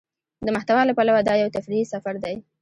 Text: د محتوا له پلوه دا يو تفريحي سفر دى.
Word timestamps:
د 0.45 0.47
محتوا 0.55 0.81
له 0.87 0.93
پلوه 0.97 1.21
دا 1.27 1.33
يو 1.43 1.53
تفريحي 1.55 1.85
سفر 1.93 2.15
دى. 2.23 2.35